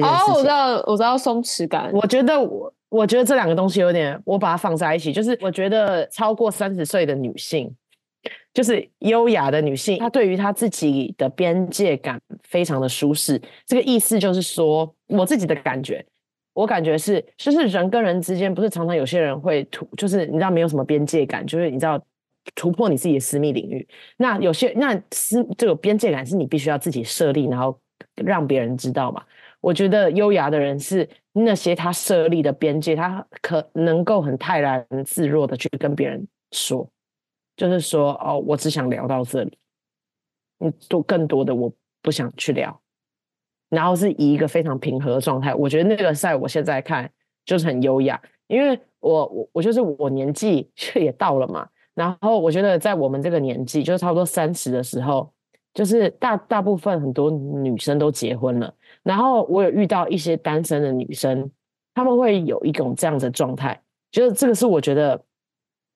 [0.01, 0.35] 这件事情。
[0.35, 1.91] 哦，我知道，我知道松弛感。
[1.93, 7.75] 我觉得我，我觉得这两个东西有点，我把它放在一起，就是我觉得超过三十岁的女性，
[8.53, 13.41] 就是优雅的女性，她对于她自己的边界感非常的舒适。
[13.65, 16.05] 这个意思就是说，我自己的感觉。
[16.53, 22.03] 我感觉是，就是人跟人之间，不是常常有些人会突，就是你知道没有什么边界感，就是你知道
[22.55, 23.87] 突破你自己的私密领域。
[24.17, 27.79] 那有些那私这个边界感是你必须要自己设立，然后
[28.15, 29.23] 让别人知道嘛。
[29.67, 36.89] 我觉得优雅的人是那些他设立的边界，他可能够很泰然自若的去跟别人说，
[37.57, 39.59] 就是说哦，我只想聊到这里，
[40.61, 42.81] 嗯，多更多的我不想去聊。
[43.69, 47.11] 然后是以一个非常平和的状态，我觉得那个在我现在看
[47.45, 55.29] 就是很优雅，因为我我我就是我年纪 也到了嘛，然后我觉得在我们这个年纪，就是差不多三十的时候，
[55.75, 58.73] 就是大大部分很多女生都结婚了，
[59.07, 61.49] 然后我有遇到一些单身的女生，
[61.95, 65.23] 她们会有一种这样的状态，就是这个是我觉得。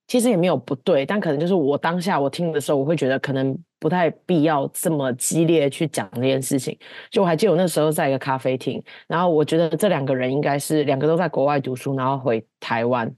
[0.07, 6.77] 其实也没有不对，但可能就是我当下我听的时候，我会觉得可能不太必要这么激烈去讲这件事情。
[7.12, 13.09] 就我还记得我那时候在一个咖啡厅，然后我觉得这两个人应该是两个都在国外读书，然后回台湾，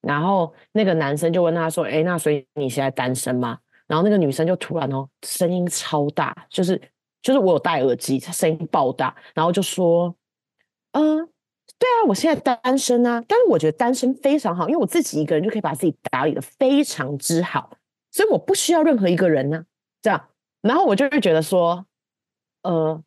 [0.00, 6.80] 然后那个男生就问他说：“哎，那所以你现在单身吗？”然后那个女生就突然哦，声音超大，就是
[7.22, 10.14] 就是我有戴耳机，他声音爆大，然后就说
[10.92, 11.28] ：“嗯。”
[11.78, 17.76] 对啊，我现在单身啊，但是我觉得单身非常好，因为我自己一个人就可以把自己打理得非常之好，
[18.12, 19.64] 所以我不需要任何一个人呢、啊。
[20.00, 20.28] 这样，
[20.60, 21.84] 然后我就会觉得说，
[22.62, 23.02] 呃，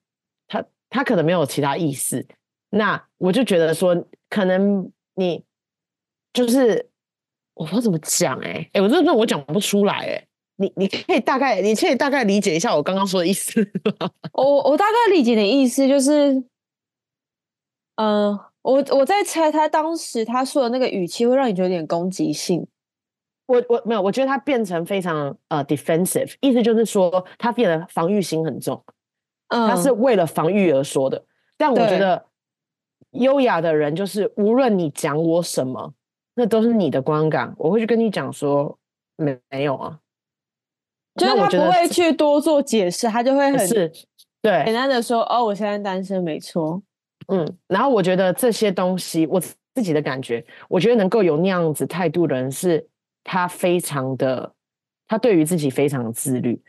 [0.47, 2.28] 他他可能没有其他意思，
[2.71, 3.95] 那我就觉得说，
[4.30, 5.45] 可能你
[6.34, 6.89] 就是
[7.54, 13.62] 我不知道怎么讲哎、欸，哎，我真的我讲不出来哎、你你可以大概你可以大概理解一下我刚刚说的意思
[14.00, 14.10] 吗？
[14.34, 16.34] 我我大概理解的意思就是，
[17.96, 18.46] 嗯、呃。
[18.65, 22.65] 我我在猜，他当时他说的那个语气会让你觉得有点攻击性。
[23.46, 28.84] 我我没有，我觉得他变成非常呃 defensive，意思就是说他变得防御心很重。
[29.50, 31.24] 嗯，他是为了防御而说的。
[31.56, 32.26] 但我觉得
[33.12, 35.94] 优雅的人就是无论你讲我什么，
[36.34, 37.54] 那都是你的观感。
[37.60, 38.76] 我会去跟你讲说
[39.15, 40.00] 没没有啊，
[41.15, 43.91] 就是他不会去多做解释，他就会很是
[44.41, 46.82] 对简单的说哦，我现在单身，没错。
[47.28, 52.86] 嗯，然后我觉得这些东西，我自己的感觉，我觉得能够有那样子态度的人，是
[53.23, 54.51] 他非常的，
[55.08, 56.62] 他对于自己非常的自律，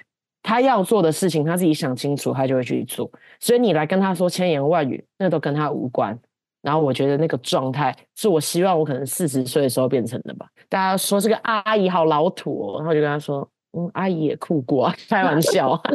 [0.43, 3.11] 他要做的事情，他自己想清楚，他就会去做。
[3.39, 6.19] 所以你来跟他说千言万语，那都跟他无关。
[6.63, 10.49] 然后我觉得那个状态是我希望我可能四十岁的时候变成的吧。
[10.69, 15.81] 大家说这个阿姨好老土哦，然后我就跟他说，嗯，阿姨也哭过，开玩笑。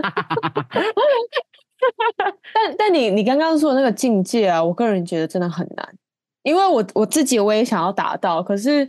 [2.53, 5.97] 但但你你刚刚说的那个境界啊，我个人觉得真的很难，
[6.43, 8.87] 因为我我自己我也想要达到，可是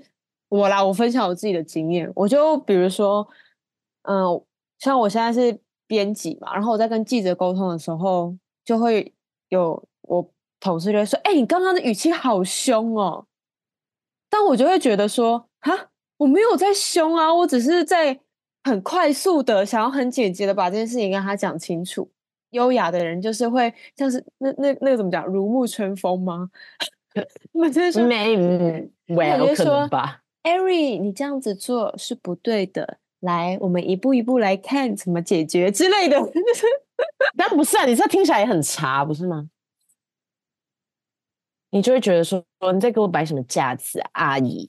[0.51, 3.27] 我来我分享我自己的经验，我就比如说，
[4.03, 4.45] 嗯、
[4.79, 9.15] 像我现在是编辑嘛，然后我在跟记者沟通的时候，就会
[9.49, 13.25] 有我同事就会说，哎、你刚刚的语气好凶哦，
[14.29, 18.21] 但我就会觉得说，哈，我没有在凶啊，我只是在
[18.65, 22.11] 很快速的想要很简洁的把这件事情跟他讲清楚。
[22.51, 26.51] 优雅的人就是会像是那那那个怎么讲，如沐春风吗？
[27.53, 28.37] 我真是没，
[29.09, 30.23] 我有可能吧。
[30.43, 32.99] Ari，你这样子做是不对的。
[33.21, 36.19] 来，我们一步一步来看怎么解决之类的。
[37.37, 39.49] 但不是啊，你这听起来也很差，不是吗？
[41.71, 42.45] 你就会觉得说，
[42.75, 44.69] 你在给我摆什么架子啊，阿姨？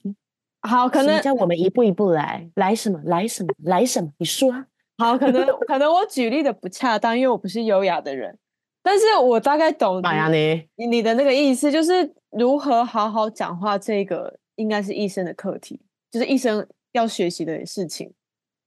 [0.68, 3.00] 好，可能叫我们一步一步来，来什么？
[3.04, 3.52] 来什么？
[3.64, 4.10] 来什么？
[4.18, 4.66] 你说啊。
[4.96, 8.38] 好，可能可能我举例的不恰当，因为我不是优雅的人，
[8.82, 18.12] 但是我大概懂你你你的那个意思，就是如何好好讲话，这个应该是一生的课题，就是一生要学习的事情。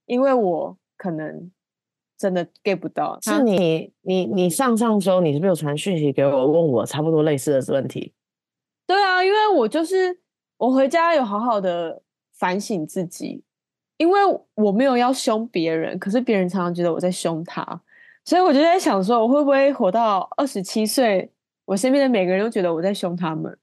[0.04, 1.50] 因为我可能
[2.18, 8.12] 真的 get 不到，是你你你上上周你是不是有传讯息给我，问我差不多类似的问题？
[8.86, 10.18] 对啊，因为我就是
[10.58, 12.02] 我回家有好好的
[12.34, 13.42] 反省自己。
[13.96, 14.20] 因为
[14.54, 17.80] 我没有要凶别人，可是别人常常觉得我在凶他，
[18.24, 21.32] 所以我就在想说，我会不会活到二十七岁，
[21.64, 23.58] 我身边的每个人都觉得我在凶他们？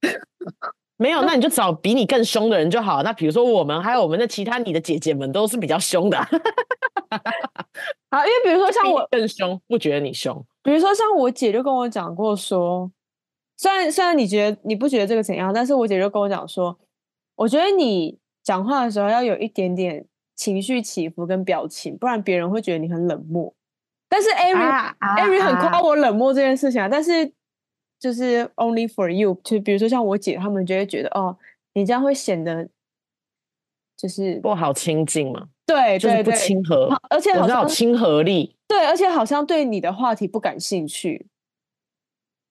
[0.96, 3.02] 没有，那你就找比你更凶的人就好。
[3.02, 6.16] 那比如说我们，还有我们的其他你的姐姐们，都是比较凶的。
[8.10, 10.42] 好，因为比如说像我更凶，不觉得你凶。
[10.62, 12.90] 比如说像我姐就跟我讲过说，
[13.60, 16.78] 虽然虽然你觉得你不觉得这个怎样，但是我姐就跟我讲说，
[17.36, 18.18] 我觉得你。
[18.42, 23.54] 讲话的时候要有一点点情绪起伏跟表情，不然别人会觉得你很冷漠。
[24.08, 27.30] 但是 Ari、啊啊、Ari 很夸我冷漠这件事情啊，但是
[28.00, 31.36] 就是 only for you，就比如说像我姐他们就会觉得哦，
[31.74, 32.66] 你这样会显得
[33.94, 41.26] 就是不好亲近嘛，对，就是不亲和，而且好像有亲和力，对，而且好像对你的话题不感兴趣。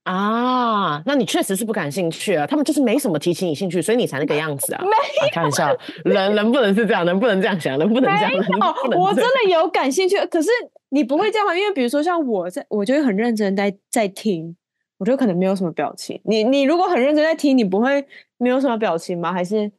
[0.04, 2.48] 啊，那你确实是不感兴趣啊。
[2.48, 4.82] 他们就是没什么提起你兴趣，所以你才那个样子啊。
[4.84, 8.32] 没有，开玩笑，人人不能是这样，人不能这样想，人不能这样。
[8.32, 10.50] 没有，我真的有感兴趣，可是
[10.90, 14.56] 你不会这样，因为比如说像我在，我就会很认真在在听，
[14.98, 16.20] 我觉得可能没有什么表情。
[16.24, 18.04] 你你如果很认真在听，你不会
[18.38, 19.32] 没有什么表情吗？
[19.32, 19.72] 还是？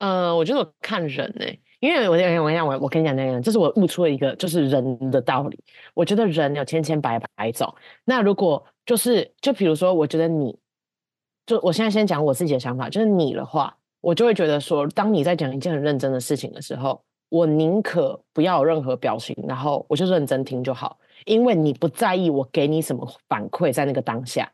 [0.00, 1.58] 呃，我觉得我看人呢、欸。
[1.80, 5.58] 因为我跟你讲，我我跟你讲那样，这是我悟出了一个就是人的道理。
[5.94, 7.72] 我觉得人有千千百百种。
[8.04, 10.58] 那如果就是就比如说，我觉得你
[11.46, 24.50] 就我现在先讲我自己的想法，就是你的话，我就会觉得说，当你在讲一件很认真的事情的时候，我宁可不要有任何表情，然后我就认真听就好，因为你不在意我给你什么反馈在那个当下。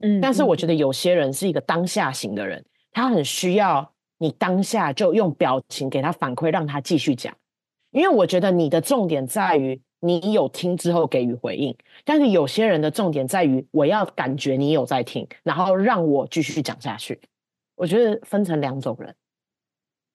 [0.00, 3.93] 嗯，但是我觉得有些人是一个当下型的人，他很需要。
[4.18, 7.36] 你当下就用表情给他反馈，让他继续讲，
[7.90, 17.20] 因为我觉得你的重点在于你有听之后给予回应，但是有些人的重点在于我要感觉你有在听，然后让我继续讲下去。
[17.74, 19.14] 我觉得分成两种人。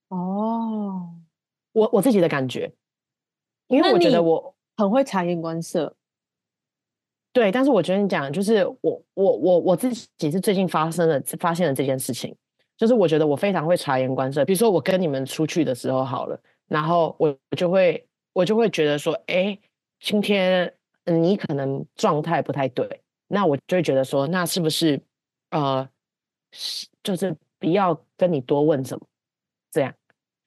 [0.09, 1.13] 哦，
[1.73, 2.71] 我我自己的感觉，
[3.67, 5.95] 因为我觉得我很会察言观色。
[7.31, 12.35] 对，但是我觉得你讲就是我我我我自己是最近发生了发现了这件事情。
[12.79, 16.39] 就是我觉得我非常会察言观色，比如说我跟你们出去的时候好了，
[16.69, 19.59] 然后我就会我就会觉得说，哎，
[19.99, 24.97] 今天你可能状态不太对，那我就会觉得说，那是不是
[25.51, 25.85] 呃，
[27.03, 29.05] 就是不要跟你多问什么
[29.71, 29.93] 这样。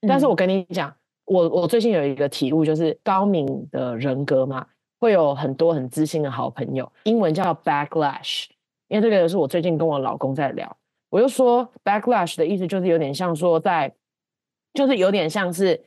[0.09, 4.67] 但是我跟你讲，我我最近有一个体悟，就是高敏的人格嘛，
[4.99, 8.47] 会有很多很知心的好朋友，英文叫 backlash，
[8.89, 10.75] 因为这个是我最近跟我老公在聊。
[11.13, 13.95] 我就说 backlash 的意思就是有点像说在，
[14.73, 15.85] 就是有点像是，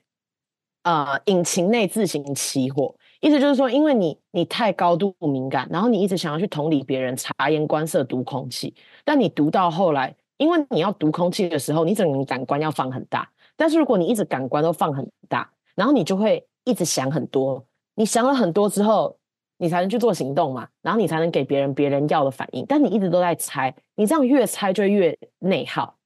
[0.83, 2.95] 呃，引擎内自行起火。
[3.21, 8.75] 意思就是说，因为你你太高度敏感，然后你一直想要去同理别人，察言观色，读空气。
[9.03, 13.27] 但你读到后来，因为你要读空气的时候，你整个感官要放很大。
[13.55, 17.65] 但是如果你一直感官都放很大，然后你就会一直想很多。
[17.95, 19.17] 你想了很多之后。
[19.57, 22.65] 你才能去做行动嘛，然后你才能给别人别人要的反应。
[22.67, 25.97] 但你一直都在猜，你这样越猜就越内耗。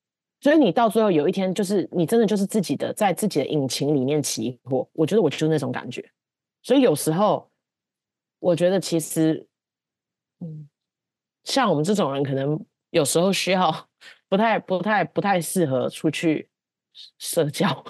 [0.42, 4.88] 所以你到最后有一天，就是你真的就是自己的，在自己的引擎里面起火。
[4.94, 6.10] 我觉得我就是那种感觉。
[6.64, 7.50] 所以有时候，
[8.40, 9.46] 我觉得其实，
[10.40, 10.70] 嗯，
[11.44, 12.58] 像我们这种人，可能
[12.92, 13.90] 有时候需要
[14.30, 16.48] 不太、不太、不太适合出去
[17.18, 17.84] 社交。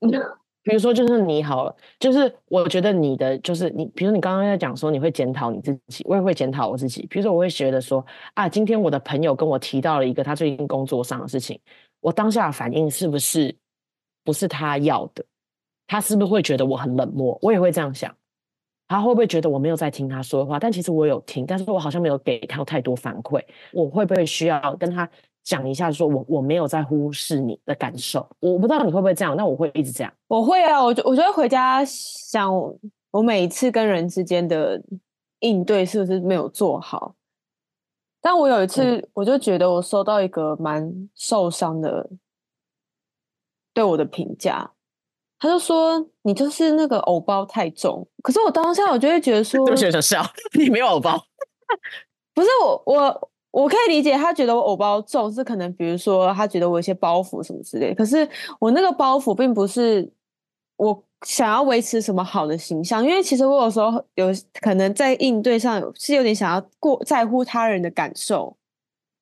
[0.64, 7.06] 比如说，就是你好了，就是我觉得你的就是你，比如你刚刚在讲说你会检讨你自己，我也会检讨我自己。
[7.10, 11.60] 比如说，我会觉得说啊，今天我的朋友跟我提到了一个他最近工作上的事情，
[12.00, 13.54] 我当下的反应是不是
[14.24, 15.22] 不是他要的？
[15.86, 17.38] 他是不是会觉得我很冷漠？
[17.42, 18.12] 我也会这样想。
[18.88, 20.58] 他会不会觉得我没有在听他说的话？
[20.58, 23.42] 但其实我有听，但是我好像没有给他太多反馈。
[23.72, 25.08] 我会不会需要跟他？
[25.44, 30.12] 讲一下，说我我没有在忽视你的感受，我不知道你会不会这样，但我会一直这样。
[30.26, 32.50] 我会啊，我我觉得回家想，
[33.10, 34.82] 我每一次跟人之间的
[35.40, 37.14] 应对是不是没有做好？
[38.22, 42.08] 但我有一次，我就觉得我收到一个蛮受伤的
[43.74, 44.72] 对我的评价，
[45.38, 48.08] 他就说你就是那个偶包太重。
[48.22, 50.22] 可是我当下我就会觉得说，对不起，想笑，
[50.58, 51.22] 你没有偶包，
[52.32, 53.30] 不是我我。
[53.54, 57.94] 我可以理解他觉得我偶包重，是可能比如说他觉得我有些包袱什么之类。
[57.94, 60.10] 可是我那个包袱并不是
[60.76, 64.26] 我想要维持什么好的形象，因为其实我有时候有
[64.60, 68.56] 可能在应对上是有点想要过在乎他人的感受。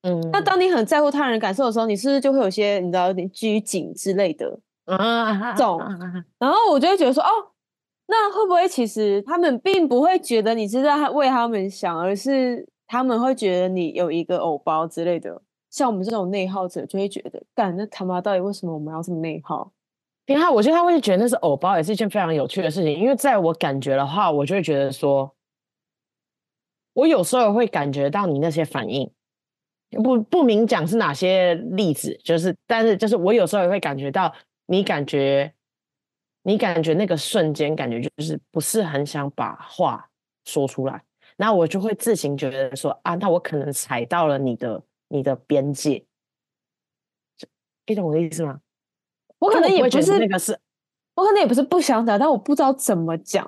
[0.00, 4.96] 嗯，那当你很在乎他人的感受的时候，你是不是就会有些你知道有点拘谨之类的这
[5.62, 5.78] 种？
[6.40, 7.28] 然后我就会觉得说，哦，
[8.06, 12.66] 那会不会其实他们并不会觉得你是在为他们想，而是？
[12.92, 19.72] 他们会觉得你有一个偶包之类的，像我们这种内耗者就会觉得，干，那他妈到底为什么我们要这么内耗？
[20.26, 22.94] 因为我觉得他会觉得那是偶包，也是一件非常有趣的事情。
[22.94, 25.34] 因为在我感觉的话，我就会觉得说，
[26.92, 29.10] 我有时候会感觉到你那些反应，
[30.04, 34.30] 不不明讲是哪些例子，就是，但是就是我有时候也会感觉到
[34.66, 35.50] 你感觉，
[36.42, 40.10] 你感觉那个瞬间感觉就是不是很想把话
[40.44, 41.02] 说出来。
[41.42, 46.04] 那我就会自行觉得说啊，那我可能踩到了你的你的边界，
[47.84, 48.60] 你懂我的意思吗？
[49.40, 50.56] 我可能也不是那个是，
[51.16, 53.44] 我可能也不是不想讲，但我不知道怎么讲。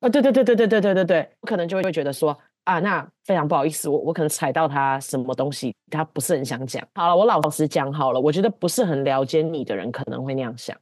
[0.00, 6.82] 啊，对对对对对对对对对，我可能就会觉得说啊，那非常不好意思，我我可能踩到他什么东西，他不是很想讲。
[6.94, 10.74] 好了，我老实讲好了，我觉得不是很了解你的人可能会那样想。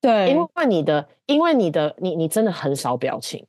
[0.00, 3.46] 对，因为你的，因为你的，你你真的很少表情。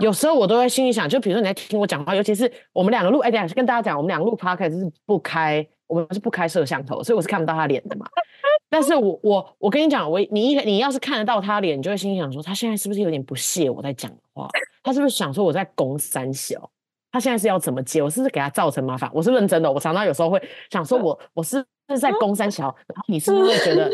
[0.00, 8.06] 有时候我都会心里想，就比如说你在听我讲话，尤其是我们两个录，哎，等下跟大家讲，我们两个录 podcast 是不开，我们是不开摄像头，所以我是看不到他脸的嘛。
[8.68, 14.48] 但是我我我跟你讲，我你一你要是看得到他脸，你就会心里想说，他现在是不是有点不屑我在讲话？
[14.82, 16.68] 他是不是想说我在攻三小？
[17.12, 18.02] 他现在是要怎么接？
[18.02, 19.08] 我是不是给他造成麻烦？
[19.14, 22.64] 我是认真的，我常常有时候会想说我，我我是不是在攻三小？
[22.88, 23.90] 然后你是不是会觉得？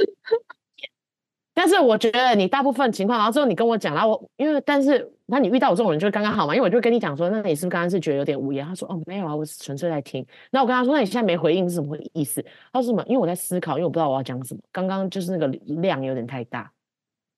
[1.55, 8.67] 但是我觉得你大部分情况，然后之后你跟我讲，然后我因为但是那你遇到我这种人就刚刚好嘛，因为我就跟你讲说，那你是不是刚刚是觉得有点无言？
[8.67, 10.27] 他说哦没有啊，我纯粹在听。
[10.51, 12.43] 那我跟他说，那你现在没回应是什么意思？
[12.73, 13.05] 他说什么？
[13.07, 14.61] 因为我在思考，因为我不知道我要讲什么。
[14.73, 15.47] 刚刚就是那个
[15.81, 16.71] 量有点太大，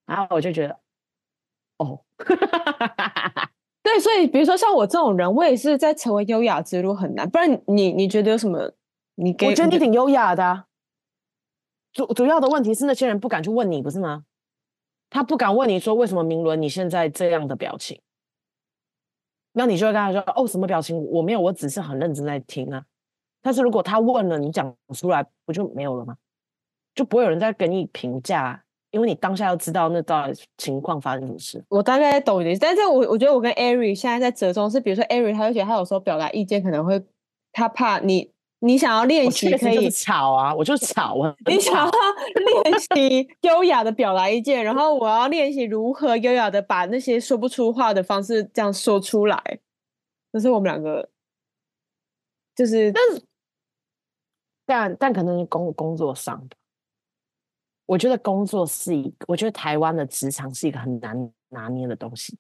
[0.07, 0.77] 然后我就觉得
[1.79, 1.99] 哦，
[3.83, 7.29] 对，所以比如说像我这种人，我也是在成为优雅之路很难。
[7.29, 8.71] 不然你你觉得有什么？
[9.17, 10.65] 你给我觉得你挺优雅的啊。
[11.95, 14.25] 主主要的问题是那些人不敢去问你，不是吗？
[15.09, 18.01] 他不敢问你说，为什么明伦你现在这样的表情，
[19.53, 21.03] 那你就会跟他说哦，什么表情？
[21.13, 22.85] 我没有，我只是很认真在听啊。
[23.41, 26.17] 但是如果他问了，你讲出来不就没有了吗？
[26.97, 31.65] 就不会有人再给你评价，因为你当下要知道那到底情况发生什么事。
[31.69, 37.05] 我大概懂你，但是我我觉得我跟 Ari 现在在折中是，比如说 Ari 他会觉得他有时候表达意见可能会
[37.53, 38.34] 他怕你。
[38.65, 41.37] 你想要练习可以吵啊，我就吵啊。
[41.45, 41.93] 你想要
[42.63, 49.61] 练习优雅的表达意见，然后我要练习如何优雅的把那些说不出话的方式这样说出来。
[50.33, 51.11] 这是我们两个，
[52.55, 53.25] 就是但是
[54.65, 56.49] 但但可能工工作上，
[57.85, 62.39] 我觉得工作是一个，我觉得台湾的职场是一个很难拿捏的东西。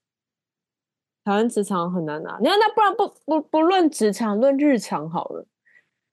[1.22, 5.46] 台湾职场很难拿，你看那不然不不不论职场论日常好了。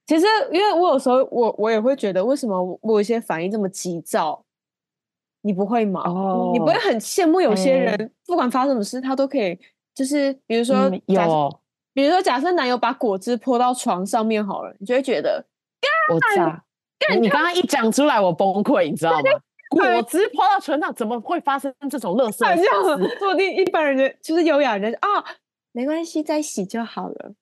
[0.05, 4.43] 其实，因为我有时候我我也会觉得，为什么我有一些反应这么急躁？
[5.43, 9.57] 你不会吗？Oh, 你不会很羡慕有些人，欸、不管发生什么事，他都可以，
[9.95, 11.59] 就是比如说，嗯、有，
[11.93, 15.43] 比如说，假设男友把果汁泼到床上面好了，你就会觉得，
[16.13, 16.63] 我炸！
[17.19, 19.17] 你刚刚一讲出来，我崩溃，你知道吗？
[19.71, 23.17] 果 汁泼到床上，怎么会发生这种垃圾事？
[23.17, 25.25] 做你一般人就是优雅人啊，
[25.71, 27.33] 没关系，再洗就好了。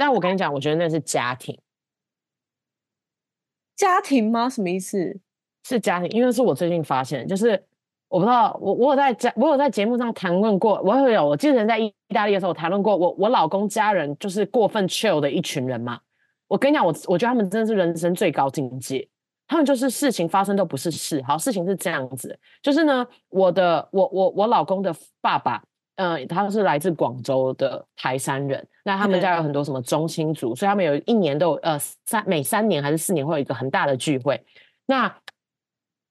[0.00, 1.60] 但我跟你讲，我觉得那是家庭，
[3.76, 4.48] 家庭吗？
[4.48, 5.20] 什么意思？
[5.62, 7.50] 是家庭，因为是我最近发现，就是
[8.08, 16.00] 我不知道，我我有在家，我有在节目上谈论过，我有，我记得在意大利的时候谈论过，我我老公家人就是过分 chill 的一群人嘛。
[16.48, 19.06] 我跟你讲，我我觉得他们真的是人生最高境界。
[19.46, 25.62] 他们就是事情发生都不是事，好，事情是这样子，就是呢，我的我我我老公的爸爸，
[25.96, 34.42] 呃，他是来自广州的台山人，那他们家有很多什么中青族，所以他们有一年都有呃三每三年还是四年会有一个很大的聚会。
[34.86, 35.14] 那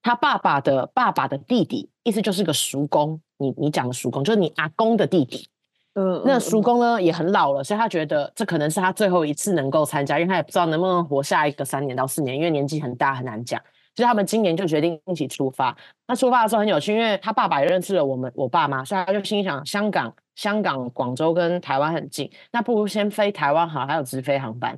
[0.02, 5.50] 他爸爸的爸爸的弟弟，意思就是个叔公，你你讲的叔公就是你阿公的弟弟。
[5.96, 13.60] 嗯，那叔公呢也很老了，所以他觉得这可能是他最后一次能够参加，因为他也不知道能不能活下一个三年到四年，因为年纪很大很难讲。
[13.96, 15.76] 所以他们今年就决定一起出发。
[16.08, 24.78] 那出发的时候很有趣，因为他爸爸也认识了我们我爸妈，所以他就心想香港、香港、广州跟台湾很近，那不如先飞台湾好，还有直飞航班。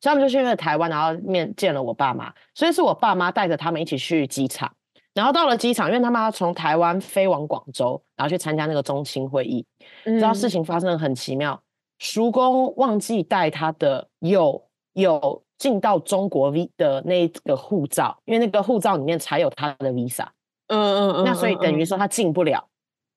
[0.00, 4.70] 所以他们就去了台湾，然后面见了我爸妈，所以是我爸妈带着他们一起去机场。
[5.14, 9.64] 然后到了机场，因为他们要从台湾飞往广州，然后去参加那个中青会议。
[10.04, 11.58] 嗯、知道事情发生的很奇妙，
[11.98, 20.26] 叔公忘记带他的有有进到中国 V 的那个护照，因为那个护照里面才有他的 Visa。
[20.68, 21.24] 嗯嗯嗯。
[21.24, 22.68] 那所以等于说他进不了。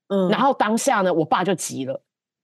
[0.07, 0.29] 嗯。
[0.29, 2.01] 然后当下呢，我爸就急了。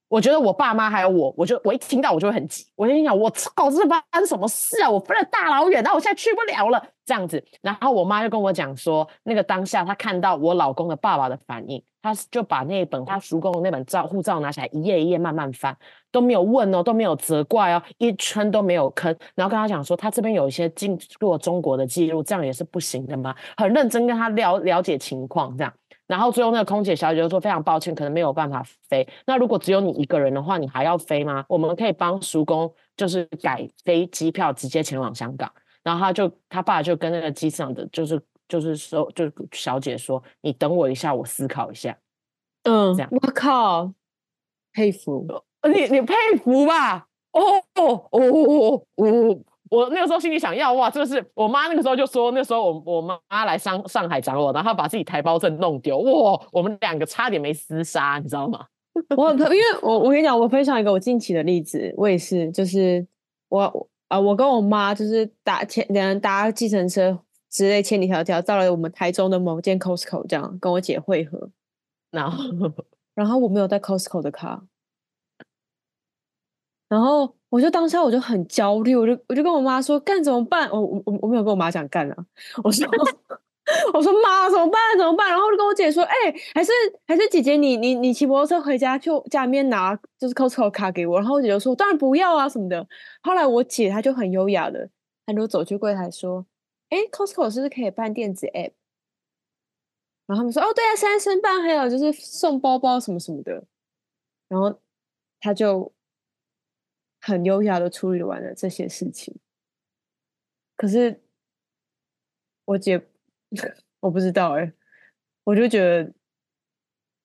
[0.08, 4.88] 我觉得我爸妈还有我，我就我一听到我就会很急，我就心想我操，这发生什么事啊？
[4.88, 7.42] 我飞了大老远，那我现在去不了了，这样子。
[7.62, 15.74] 然后我妈就跟我讲说，那个当下她看到我老公的爸爸的反应，她就把那本他叔公的那本照护照拿起来，一页一页慢慢翻，
[16.12, 23.34] 都没有问哦，都没有责怪哦，一圈都没有坑，然后跟他讲说，他这边有一些进入中国的记录，这样也是不行的吗？
[23.56, 25.72] 很认真跟他了了解情况，这样。
[26.06, 29.04] 然后最后那个空姐小姐就说：“非常抱歉，可能没有办法飞。
[29.26, 31.44] 那如果只有你一个人的话，你还要飞吗？
[31.48, 35.50] 我们可以帮叔公就是改飞机票，直接前往香港。”
[35.86, 41.96] 然后他就他爸就跟那个机场的就是就是说就小姐说：“你等我一下，我思考一下。”
[42.68, 43.08] 嗯，这样。
[43.12, 43.92] 我靠，
[44.72, 45.24] 佩服
[45.72, 47.06] 你，你佩服吧？
[47.30, 47.40] 哦
[47.76, 49.38] 哦哦哦哦！
[49.70, 58.66] 我那个时候心里想要哇，这个是我妈那个时候就说，那时候我我妈来上上海找我，然后把自己台胞证弄丢，哇，我们两个差点没厮杀，你知道吗？
[59.16, 63.06] 我因为我我跟你讲，我分享一个我近期的例子，我也是，就是
[63.48, 67.18] 我啊、我跟我妈就是搭前两人搭计程车
[67.50, 71.50] 之类千里迢迢到了我们台中的某间 Costco，这样跟我姐会合，
[72.10, 72.44] 然后
[73.14, 74.62] 然后我没有带 Costco 的卡，
[76.88, 77.34] 然后。
[77.48, 80.68] 我就当下我就很焦虑，我就我就跟我妈说干怎么办？
[80.68, 82.26] 我我我没有跟我妈讲干啊，
[82.64, 82.86] 我说
[83.92, 85.30] 我说妈怎么办怎么办？
[85.30, 86.72] 然后就跟我姐说，哎、欸，还是
[87.06, 91.18] 还是姐姐你你你骑摩托车回家去家里面拿就是 Costco 卡给我。
[91.18, 92.86] 然后我姐就说当然不要啊什么的。
[93.22, 94.88] 后来我姐她就很优雅的，
[95.26, 96.46] 她就走去柜台说，
[96.90, 98.72] 哎、Costco 是不是可以办电子 app？
[100.26, 103.64] 然后他们说哦对啊，现在申办还有就是送包包什么什么的。
[104.48, 104.80] 然后
[105.40, 105.92] 她就。
[107.18, 109.34] 很优雅的处理完了这些事情，
[110.76, 111.24] 可是
[112.64, 113.04] 我姐
[114.00, 114.72] 我不知道哎、欸，
[115.44, 116.12] 我就觉得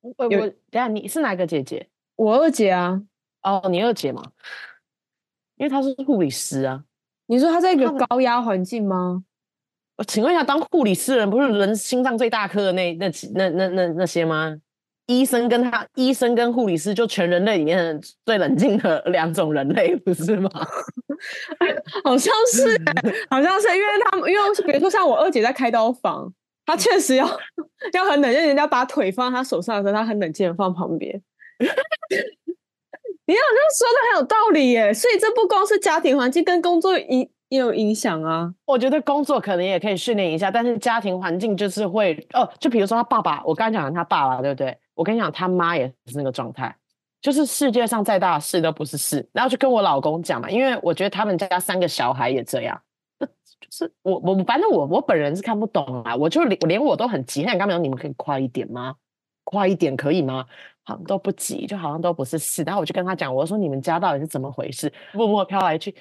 [0.01, 1.87] 我我等下你是哪个姐姐？
[2.15, 3.01] 我二姐啊，
[3.43, 4.31] 哦，你二姐嘛，
[5.55, 6.83] 因为她是护理师啊。
[7.27, 9.23] 你说她在一个高压环境吗？
[9.97, 14.57] 我请问一下，当护理师的人不是人心脏最大颗的那那那那那那些吗？
[15.19, 20.49] 医生跟他，医生跟护理师就全人类里面最冷静的两种人类，不是吗？
[22.03, 22.79] 好像是，
[23.29, 26.31] 好像是，因为他们，因为比如说像我二姐在开刀房，
[26.65, 27.25] 她确实要
[27.93, 31.21] 要很冷静，人家把腿放在她手上的时候，她很冷静的放旁边。
[33.27, 38.53] 你好像说的很有道理耶，所以这不光是家庭环境跟工作影也有影响啊。
[38.63, 44.75] 我觉得工作可能也可以训练一下，但是家庭环境就是会哦，就比如说他爸爸，我刚讲的他爸爸，对不对？
[44.95, 46.73] 我跟你讲，他妈也是那个状态，
[47.21, 52.81] 就是世界上再大的事都不是事，然后就跟我老公讲嘛，因为我觉得他们家三个小孩也这样，
[53.19, 53.27] 就
[53.69, 58.95] 是我我反正我我本人是看不懂啊，我就连连我都很急，那你刚刚讲你们可以快一点吗？
[59.43, 60.45] 快一点可以吗？
[60.83, 64.91] 好像都不急，就好像都不是事，然后我就跟他讲，我说你们家到底是怎么回事？
[65.13, 65.93] 默默飘来去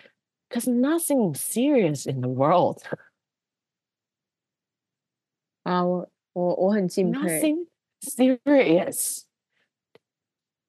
[0.50, 2.82] ，Cause nothing serious in the world。
[5.62, 7.66] 啊，我我我很敬佩。
[8.02, 9.24] Serious，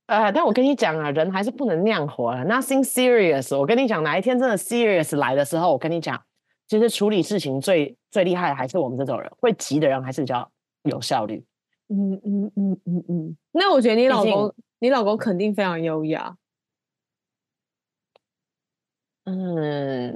[0.08, 2.44] 呃，但我跟你讲啊，人还是不能那样活啊。
[2.44, 6.22] Nothing serious，我跟你讲，哪一天真的 serious 来的时候，我跟你讲，
[6.68, 10.52] 其实处理事情最最厉害的还是我们这种人，会急的人还是比较
[10.84, 11.42] 有效率。
[11.88, 13.38] 嗯嗯嗯嗯嗯。
[13.54, 16.36] 那我觉得你老公，你老公肯定非常优雅。
[19.26, 20.14] 嗯，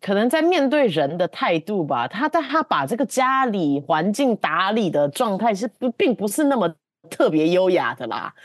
[0.00, 2.06] 可能在面对人的态度吧。
[2.06, 6.74] 他但他把这个家里环境打理的状态是不，并不是那么
[7.08, 8.34] 特别优雅的啦。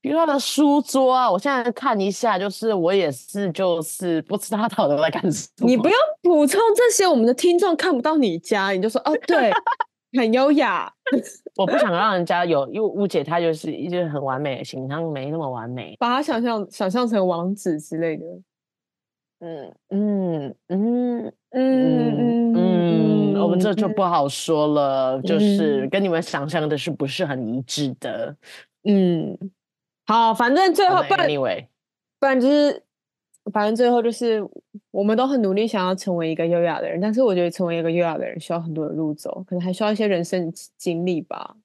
[0.00, 5.68] 比如他的书桌啊，我现在看一下，就是我也是，就是不知道他到底在干什么。
[5.68, 9.52] 你不用补充这些，我们的听众看不到你家，你就说哦，对，
[10.18, 10.92] 很优雅。
[11.56, 18.24] 我不想让人家有，因为误解他就是一直很完美的形象，没那么完美，把他想象想象成王子之类的。
[19.40, 28.36] 嗯嗯嗯嗯嗯嗯，我们这就不好说了，嗯、就是跟你们想象的是不是很一致的？
[28.84, 29.36] 嗯。
[30.04, 31.66] 好，反正最后不然，Anyway.
[32.18, 32.82] 不然就是，
[33.50, 34.40] 反正最后就是，
[34.90, 41.56] 我们都很努力想要成为一个优雅的人，但是我觉得成为一个优雅的人需要很多的路走，可能还需要一些人生经历吧。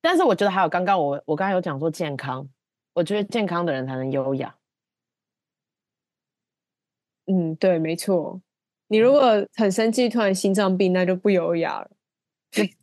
[0.00, 2.48] 但是我觉得还有刚刚我我刚刚有讲说健康，
[2.94, 4.54] 我觉得健康的人才能优雅。
[7.26, 8.40] 嗯，对，没错。
[8.88, 11.90] 你如果很生气，突然心脏病，那就不优雅了。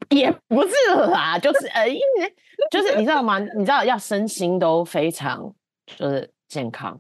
[0.09, 0.74] 也不是
[1.09, 2.36] 啦，就是呃，因为
[2.69, 3.39] 就是你知道吗？
[3.39, 5.55] 你知道要身心都非常
[5.86, 6.99] 就是健康。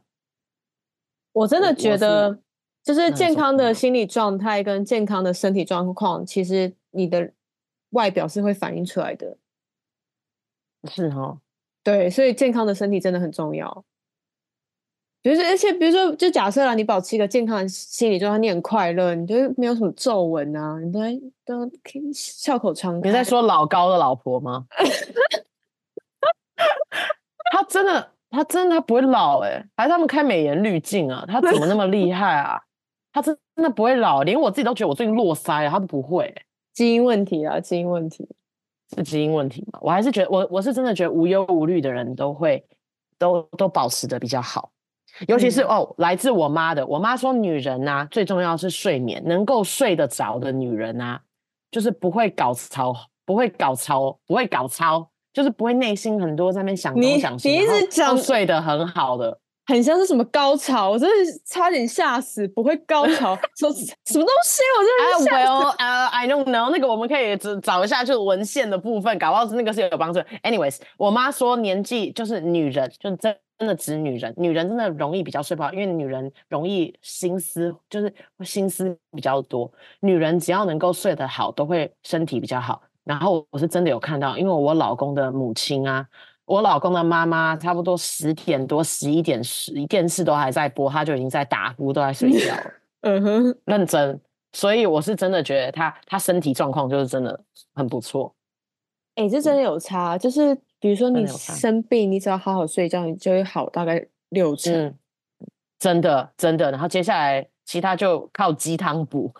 [1.33, 2.39] 我真的觉得，
[2.83, 7.31] 就是健康的心理状态跟健康的身体状况，其实你的
[7.89, 9.37] 外表是会反映出来的。
[10.91, 11.39] 是哦，
[11.83, 13.83] 对，所以健康的身体真的很重要。
[15.21, 20.99] 比如说，而且比如说，就假设啦，你保持一个健康的心理状态，你很快乐，你就没有什么皱纹啊，你都
[21.45, 23.07] 都可以笑口常开。
[23.07, 24.67] 你在说老高的老婆吗？
[27.53, 31.23] 他真的，他真的他不会老哎、欸，还是他们开美颜滤镜啊？
[31.27, 32.59] 他怎么那么厉害啊？
[33.11, 36.45] 他真的不会老，连我自己都觉得我最近落腮啊，他都不会、欸。
[36.73, 38.27] 基因问题啊，基因问题
[38.95, 39.77] 是基因问题吗？
[39.83, 42.65] 我还是觉得，我我是真的觉得无忧无虑的人都会
[43.19, 44.71] 都都保持得比较好。
[45.27, 46.83] 尤其是哦，来自我妈的。
[46.87, 51.21] 我妈说，女人呐、啊，最重要是睡眠，能够睡得着的女人啊，
[51.69, 52.91] 就是不会搞操，
[53.23, 62.47] 不会搞操，不会搞操，就是不会内心很多在那边想东想西，你一直讲睡得很好的，很像是什么高潮，我真的差点吓死。
[62.47, 64.61] 不会高潮， 说什么东西？
[64.77, 65.49] 我真的吓死。
[65.49, 66.69] Well, uh, I don't know。
[66.69, 70.19] 那个我们可以找找一下，就是文献的部分，搞不好那个是有帮助。
[70.43, 73.35] Anyways，我妈说年纪就是女人，就是这。
[73.59, 78.13] 真的指女人，女人真的容易比较睡不好，因为女人容易心思，就是
[78.43, 79.71] 心思比较多。
[80.01, 82.81] 女人只要能够睡得好，都会身体比较好。
[83.03, 86.07] 然后我是真的有看到，因为我老公的母亲啊，
[86.45, 92.73] 我老公的妈妈，差不多十点多、十一点十，电视都还在播，她就已经在打呼，都在睡 觉了。
[93.01, 94.19] 嗯哼，认真。
[94.53, 97.39] 所以我是真的觉得他他身体状况就是真的
[97.73, 98.33] 很不错。
[99.15, 100.57] 哎、欸，这真的有差，就是。
[100.79, 104.73] 比如说你生病，你只要好好睡觉，你就会好大概六成。
[104.73, 104.97] 嗯，
[105.79, 106.69] 真的真的。
[106.71, 109.31] 然后接下来其他就靠鸡汤补。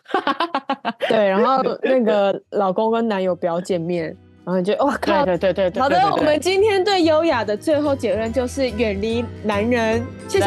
[1.10, 4.06] 对，然后那个老公跟男友不要见面，
[4.46, 5.82] 然后你就哇靠，对对对对，对。
[5.82, 10.06] 好的，我们今天对优雅的最后结论就是远离男人。
[10.28, 10.46] 谢谢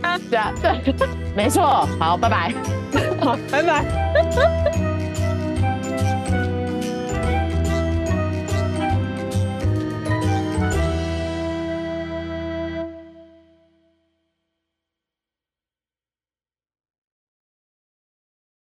[0.00, 0.52] 大家。
[0.60, 0.94] 对，
[1.36, 1.86] 没错。
[1.98, 2.52] 好，拜拜。
[3.20, 4.69] 好，拜拜。